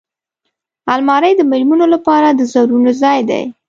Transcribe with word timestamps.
الماري 0.93 1.31
د 1.37 1.41
مېرمنو 1.51 1.85
لپاره 1.93 2.27
د 2.33 2.41
زرونو 2.53 2.91
ځای 3.01 3.19
دی 3.29 3.43